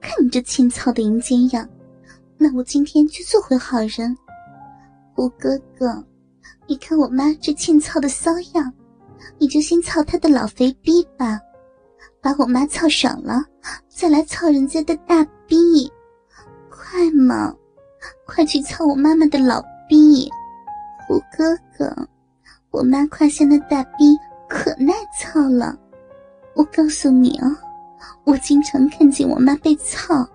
[0.00, 1.68] 看你这欠操的淫奸样，
[2.36, 4.16] 那我今天就做回好人。
[5.14, 6.04] 胡哥哥，
[6.66, 8.72] 你看我妈这欠操的骚样，
[9.38, 11.40] 你就先操她的老肥逼吧，
[12.20, 13.44] 把我妈操爽了，
[13.88, 15.90] 再来操人家的大逼，
[16.70, 17.54] 快嘛，
[18.26, 20.30] 快去操我妈妈的老逼。
[21.06, 22.08] 胡哥哥，
[22.70, 24.16] 我妈胯下那大逼
[24.48, 25.76] 可耐操了，
[26.54, 27.56] 我告诉你哦。
[28.28, 30.28] 我经常看见我妈被操，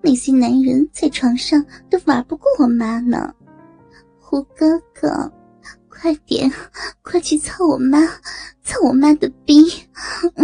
[0.00, 3.32] 那些男人在床上都玩不过我妈呢。
[4.18, 5.32] 胡哥哥，
[5.88, 6.50] 快点，
[7.00, 8.00] 快去操我妈，
[8.64, 9.70] 操我妈的逼，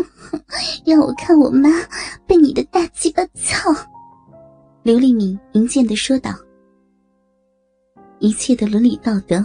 [0.86, 1.68] 让我看我妈
[2.28, 3.74] 被你的大鸡巴操。
[4.84, 6.30] 刘丽敏淫贱的说道
[8.20, 9.44] ：“一切的伦理道德，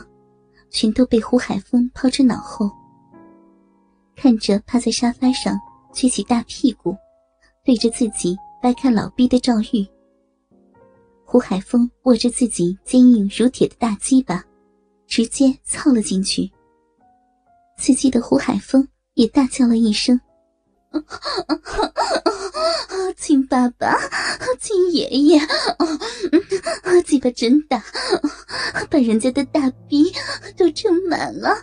[0.70, 2.70] 全都被胡海峰抛之脑后。”
[4.16, 5.60] 看着趴在沙发上。
[5.96, 6.98] 撅起大屁股，
[7.64, 9.88] 对着自己掰开老逼的赵玉。
[11.24, 14.44] 胡海峰握着自己坚硬如铁的大鸡巴，
[15.08, 16.52] 直接操了进去。
[17.78, 20.20] 刺激的胡海峰也大叫了一声
[23.18, 23.98] ：“亲爸爸，
[24.60, 25.40] 亲爷爷，
[27.06, 27.84] 鸡巴真大，
[28.90, 30.12] 把人家的大逼
[30.58, 31.56] 都撑满了，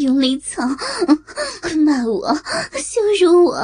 [0.00, 0.62] 用力操，
[1.84, 2.34] 骂我，
[2.76, 3.56] 羞辱我，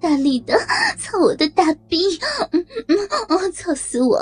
[0.00, 0.56] 大力的
[0.98, 2.18] 操我的大逼，
[3.54, 4.18] 操死我，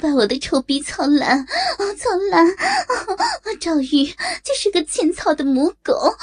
[0.00, 1.46] 把我的臭逼操烂，
[1.98, 2.46] 操烂，
[3.60, 4.06] 赵玉
[4.42, 6.14] 就是个欠操的母狗，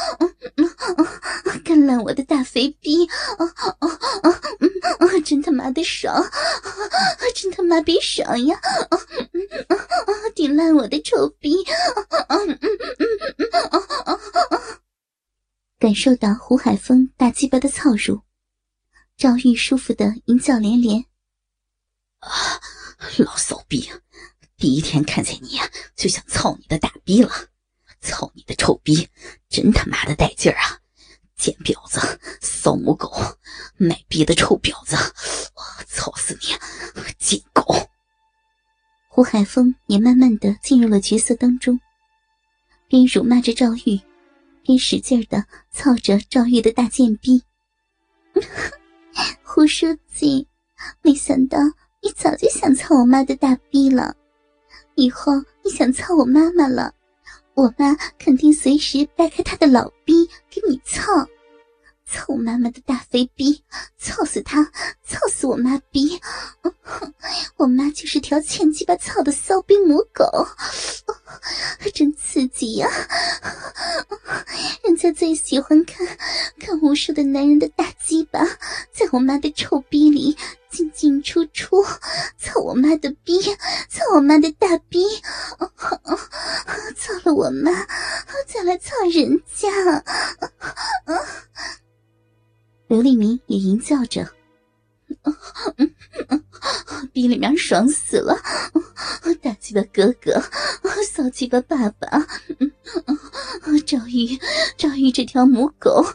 [1.64, 3.06] 干烂我的大肥逼，
[3.38, 3.46] 哦
[3.80, 4.00] 哦
[5.00, 6.24] 哦真他妈的爽，
[7.36, 8.60] 真他妈逼爽呀！
[10.36, 11.56] 顶烂我的臭逼！
[15.78, 18.22] 感受到胡海峰大鸡巴的操入，
[19.18, 21.06] 赵玉舒服的淫叫连连。
[22.20, 22.30] 啊，
[23.18, 23.92] 老骚逼，
[24.58, 27.32] 第一天看见你呀就想操你的大逼了，
[28.02, 29.08] 操你的臭逼，
[29.50, 30.79] 真他妈的带劲儿啊！
[31.40, 32.00] 贱婊子，
[32.42, 33.12] 骚母狗，
[33.78, 34.96] 卖逼的臭婊子，
[35.56, 36.48] 我操死你，
[37.18, 37.64] 贱狗！
[39.08, 41.80] 胡海峰也慢慢的进入了角色当中，
[42.88, 44.00] 边辱骂着赵玉。
[44.62, 47.42] 边使劲的操着赵玉的大贱逼，
[49.42, 50.48] 胡书记，
[51.02, 51.58] 没想到
[52.04, 54.16] 你早就想操我妈的大逼了，
[54.94, 55.32] 以后
[55.64, 56.94] 你想操我妈妈了，
[57.60, 61.04] 我妈肯定随时掰开她的老逼给你操。
[62.06, 63.62] 操我妈妈的大肥逼，
[63.98, 64.64] 操死她，
[65.06, 66.20] 操死我妈逼！
[67.58, 70.26] 我妈就是条欠鸡巴操的骚逼母狗，
[71.94, 72.90] 真刺激呀！
[74.84, 76.08] 人家最喜欢看
[76.60, 78.44] 看无数的男人的大鸡巴
[78.92, 80.36] 在我妈的臭逼里
[80.80, 81.84] 进进出出，
[82.38, 83.42] 操我妈的逼，
[83.90, 85.04] 操我妈的大逼！
[86.96, 87.86] 操了我妈，
[88.48, 89.68] 再来操人家！
[92.88, 94.32] 刘立明也淫叫着
[97.12, 98.40] ：“逼里面爽死了，
[99.42, 100.42] 大鸡巴哥哥，
[101.04, 102.26] 骚鸡巴爸爸，
[103.86, 104.40] 赵玉，
[104.78, 106.06] 赵玉这条母狗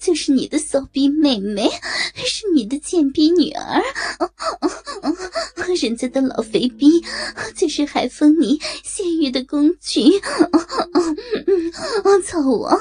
[0.00, 1.68] 就是你的骚逼妹妹，
[2.14, 3.82] 是你的贱逼女儿，
[5.80, 7.02] 人家的老肥逼
[7.54, 10.20] 就是海风你泄欲的工具，
[12.24, 12.76] 操我，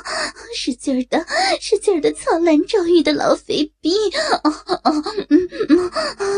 [0.55, 1.25] 使劲的，
[1.61, 3.93] 使劲的操烂赵玉的老肥逼，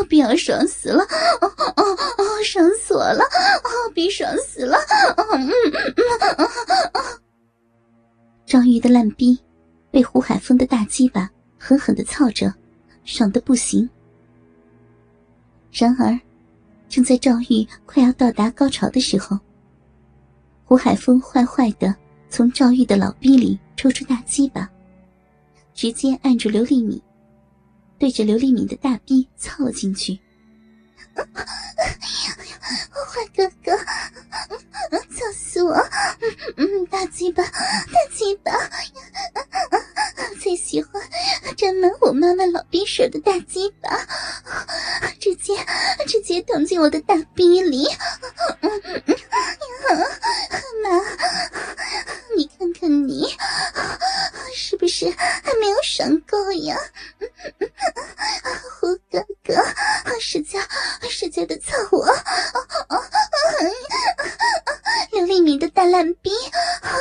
[0.09, 1.03] 逼要爽死了。”
[1.41, 2.43] 哦哦哦！
[2.43, 3.23] 爽死我了！
[3.23, 4.77] 哦，逼爽死了！
[5.17, 5.53] 嗯嗯
[6.37, 6.49] 嗯
[8.45, 9.39] 赵玉的烂逼
[9.89, 12.53] 被胡海峰的大鸡巴狠狠的操着，
[13.05, 13.89] 爽的不行。
[15.71, 16.19] 然而，
[16.89, 19.39] 正在赵玉快要到达高潮的时候，
[20.65, 21.95] 胡海峰坏坏的
[22.29, 24.69] 从赵玉的老逼里抽出大鸡巴，
[25.73, 27.01] 直接按住刘丽敏，
[27.97, 30.19] 对着刘丽敏的大逼操了进去。
[33.11, 33.77] 坏哥哥，
[35.13, 35.73] 操死我！
[36.55, 37.51] 嗯嗯大鸡巴，大
[38.13, 38.51] 鸡巴，
[40.41, 40.93] 最喜欢
[41.57, 43.89] 沾满我妈妈老匕首的大鸡巴，
[45.19, 45.53] 直接
[46.07, 47.85] 直接捅进我的大逼里。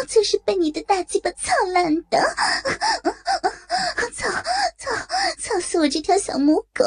[0.09, 2.19] 就是被你的大鸡巴操烂的。
[4.12, 4.29] 操
[4.79, 4.91] 操
[5.38, 6.85] 操死我这条小母狗！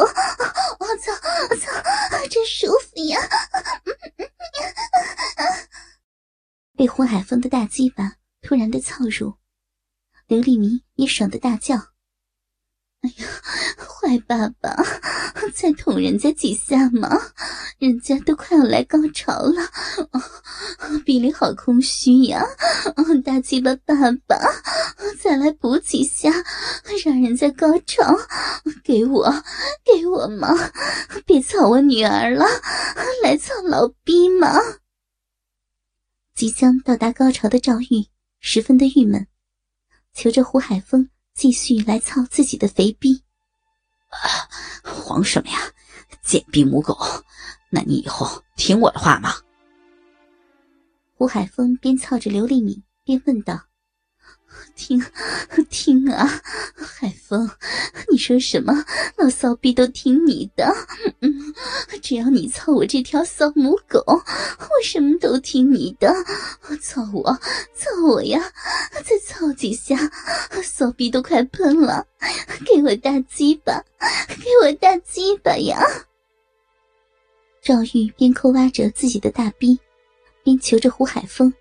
[0.79, 1.11] 我操
[1.55, 3.19] 操，真舒服呀！
[6.77, 9.33] 被胡海峰的大鸡巴突然的操入，
[10.27, 11.75] 刘丽明也爽的大叫
[13.01, 13.27] ：“哎呀，
[13.77, 14.75] 坏爸爸，
[15.55, 17.09] 再捅人家几下嘛！
[17.83, 19.69] 人家都快要来高潮了，
[21.03, 22.41] 鼻里好空虚呀！
[22.95, 23.93] 哦大鸡巴爸
[24.25, 24.37] 爸，
[25.21, 26.31] 再来补几下，
[27.03, 28.17] 让人家高潮！
[28.85, 29.29] 给我，
[29.83, 30.47] 给我嘛！
[31.25, 32.45] 别操我女儿了，
[33.21, 34.57] 来操老逼嘛！”
[36.33, 38.07] 即将到达高潮的赵玉
[38.39, 39.27] 十分的郁闷，
[40.13, 43.21] 求着胡海峰继续来操自己的肥逼。
[44.07, 44.47] 啊，
[44.83, 45.59] 慌什么呀，
[46.23, 46.97] 贱逼母狗！
[47.75, 49.33] 那你以后听我的话吗？
[51.15, 53.59] 胡海峰边操着刘丽敏边问道。
[54.75, 55.03] 听，
[55.71, 56.27] 听啊，
[56.75, 57.49] 海峰，
[58.11, 58.71] 你说什么，
[59.17, 60.71] 老骚逼都听你的。
[62.03, 66.13] 只要你操我这条骚母狗，我什么都听你的。
[66.79, 67.23] 操我，
[67.73, 68.39] 操我呀！
[69.03, 69.97] 再操几下，
[70.63, 72.05] 骚逼都快喷了。
[72.63, 73.83] 给我大鸡巴，
[74.27, 75.79] 给我大鸡巴呀！
[77.63, 79.79] 赵玉边抠挖着自己的大逼，
[80.43, 81.53] 边求着胡海峰。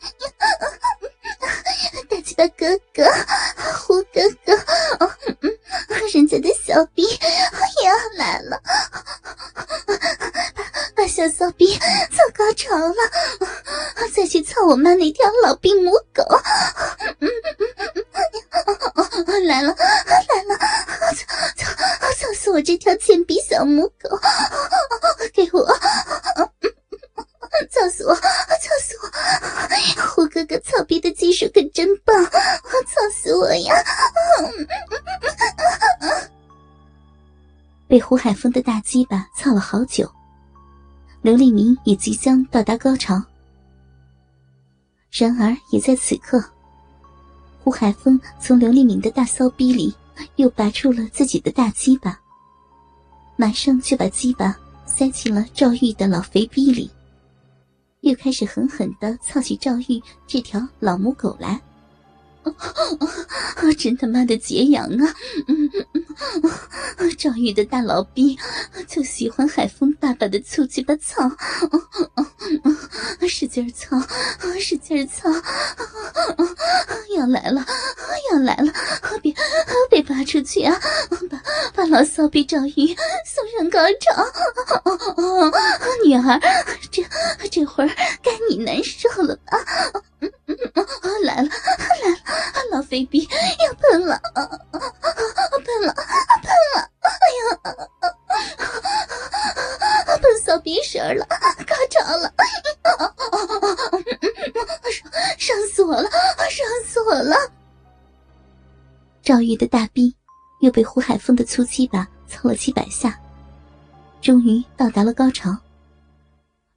[2.10, 3.02] 大鸡巴哥哥，
[3.86, 4.52] 胡哥哥，
[6.12, 8.60] 人家的小逼也要来了，
[10.94, 12.94] 把把小骚逼操高潮了，
[14.14, 15.90] 再去操我妈那条老逼母
[38.12, 40.06] 胡海峰的大鸡巴操了好久，
[41.22, 43.14] 刘立明也即将到达高潮。
[45.10, 46.44] 然而，也在此刻，
[47.64, 49.96] 胡海峰从刘立明的大骚逼里
[50.36, 52.20] 又拔出了自己的大鸡巴，
[53.34, 54.54] 马上就把鸡巴
[54.84, 56.90] 塞进了赵玉的老肥逼里。
[58.02, 61.58] 又开始狠狠的操起赵玉这条老母狗来，
[63.78, 65.14] 真他妈的解痒啊！
[65.48, 68.38] 嗯嗯嗯赵玉的大老逼
[68.86, 71.30] 就喜欢海风爸爸的粗鸡巴操，
[73.28, 73.96] 使劲操，
[74.60, 75.28] 使劲操，
[77.16, 77.64] 要来了，
[78.32, 78.72] 要来了！
[79.22, 79.34] 别
[79.90, 80.78] 别拔出去啊！
[81.30, 81.42] 把
[81.74, 84.24] 把老骚逼赵玉送上高潮，
[86.04, 86.40] 女儿，
[86.90, 87.02] 这
[87.50, 87.90] 这会儿
[88.22, 89.58] 该你难受了吧？
[90.22, 90.56] 嗯嗯
[91.02, 91.50] 嗯来了来了，
[92.70, 93.28] 老肥逼
[93.66, 94.20] 要喷了，
[94.72, 95.92] 喷了
[96.42, 96.46] 喷
[96.76, 96.90] 了！
[97.00, 97.50] 哎呀，
[100.18, 101.26] 喷骚逼神了，
[101.66, 102.32] 高潮了！
[104.88, 105.06] 伤
[105.38, 106.08] 伤死我了，
[106.48, 107.36] 伤死我了！
[109.22, 110.14] 赵玉的大逼
[110.60, 113.18] 又被胡海峰的粗鸡巴操了几百下，
[114.20, 115.56] 终于到达了高潮。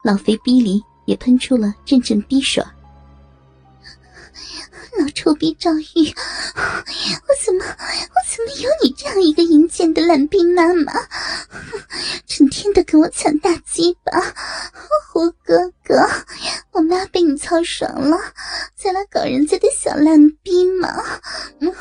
[0.03, 2.63] 老肥逼里也喷出了阵阵逼水。
[4.99, 10.93] 老臭逼赵玉，我怎么我怎么有你这样一个淫贱的烂逼妈妈？
[12.25, 14.19] 整天的跟我抢大鸡巴，
[15.09, 15.95] 胡哥哥，
[16.71, 18.17] 我妈被你操爽了，
[18.75, 20.89] 再来搞人家的小烂逼嘛？
[21.59, 21.73] 嗯，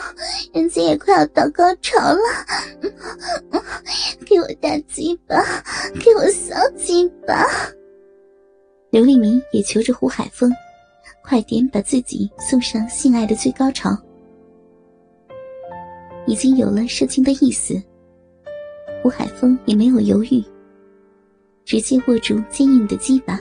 [0.52, 2.18] 人家也快要到高潮了，
[4.26, 5.37] 给我大鸡巴，
[6.02, 7.46] 给我小鸡巴！
[8.90, 10.52] 刘立明也求着胡海峰。
[11.26, 13.90] 快点把自己送上性爱的最高潮！
[16.26, 17.83] 已经有了射精的意思，
[19.02, 20.45] 胡海峰也没有犹豫，
[21.64, 23.40] 直接握住坚硬的鸡巴，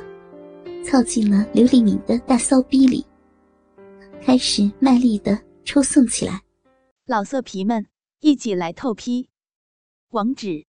[0.86, 3.06] 操进了刘丽敏的大骚逼里，
[4.22, 6.42] 开始卖力的抽送起来。
[7.06, 7.86] 老色皮们，
[8.22, 9.30] 一起来透批！
[10.12, 10.66] 网址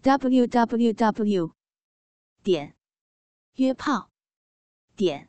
[0.00, 1.50] ：w w w.
[2.42, 2.74] 点
[3.56, 4.08] 约炮
[4.96, 5.28] 点。